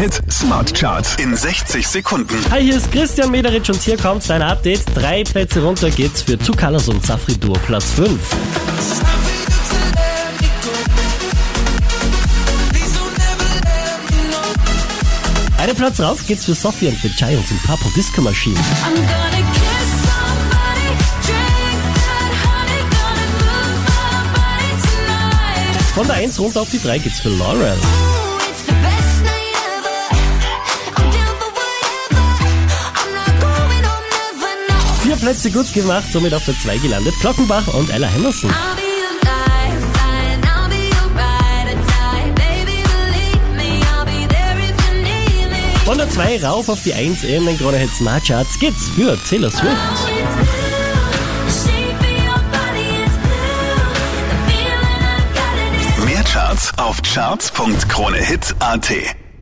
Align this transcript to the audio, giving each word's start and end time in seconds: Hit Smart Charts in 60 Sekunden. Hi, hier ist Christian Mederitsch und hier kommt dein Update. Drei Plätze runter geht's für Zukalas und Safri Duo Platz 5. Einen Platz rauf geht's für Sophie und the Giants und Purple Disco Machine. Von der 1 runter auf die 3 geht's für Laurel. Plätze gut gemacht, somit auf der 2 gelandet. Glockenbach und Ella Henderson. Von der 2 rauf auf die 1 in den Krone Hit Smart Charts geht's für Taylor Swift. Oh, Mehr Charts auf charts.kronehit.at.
Hit 0.00 0.18
Smart 0.30 0.72
Charts 0.72 1.16
in 1.16 1.36
60 1.36 1.86
Sekunden. 1.86 2.34
Hi, 2.50 2.62
hier 2.62 2.78
ist 2.78 2.90
Christian 2.90 3.30
Mederitsch 3.30 3.68
und 3.68 3.82
hier 3.82 3.98
kommt 3.98 4.26
dein 4.30 4.40
Update. 4.40 4.80
Drei 4.94 5.24
Plätze 5.24 5.62
runter 5.62 5.90
geht's 5.90 6.22
für 6.22 6.38
Zukalas 6.38 6.88
und 6.88 7.04
Safri 7.04 7.34
Duo 7.36 7.52
Platz 7.66 7.84
5. 7.90 8.18
Einen 15.58 15.76
Platz 15.76 16.00
rauf 16.00 16.26
geht's 16.26 16.46
für 16.46 16.54
Sophie 16.54 16.88
und 16.88 16.98
the 17.02 17.10
Giants 17.10 17.50
und 17.50 17.62
Purple 17.64 17.90
Disco 17.94 18.22
Machine. 18.22 18.56
Von 25.94 26.06
der 26.06 26.16
1 26.16 26.40
runter 26.40 26.62
auf 26.62 26.70
die 26.70 26.80
3 26.80 26.98
geht's 27.00 27.20
für 27.20 27.28
Laurel. 27.28 27.76
Plätze 35.20 35.50
gut 35.50 35.70
gemacht, 35.74 36.04
somit 36.10 36.32
auf 36.32 36.46
der 36.46 36.58
2 36.58 36.78
gelandet. 36.78 37.14
Glockenbach 37.20 37.66
und 37.74 37.90
Ella 37.90 38.06
Henderson. 38.06 38.50
Von 45.84 45.98
der 45.98 46.08
2 46.08 46.42
rauf 46.42 46.70
auf 46.70 46.82
die 46.84 46.94
1 46.94 47.22
in 47.24 47.44
den 47.44 47.58
Krone 47.58 47.76
Hit 47.76 47.90
Smart 47.90 48.24
Charts 48.24 48.58
geht's 48.58 48.88
für 48.94 49.18
Taylor 49.28 49.50
Swift. 49.50 49.76
Oh, 55.98 56.04
Mehr 56.06 56.24
Charts 56.24 56.72
auf 56.78 57.02
charts.kronehit.at. 57.02 59.19